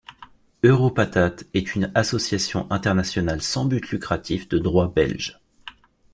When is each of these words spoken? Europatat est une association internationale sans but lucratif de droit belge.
Europatat 0.63 1.35
est 1.53 1.75
une 1.75 1.91
association 1.93 2.65
internationale 2.71 3.43
sans 3.43 3.65
but 3.65 3.91
lucratif 3.91 4.49
de 4.49 4.57
droit 4.57 4.91
belge. 4.91 5.39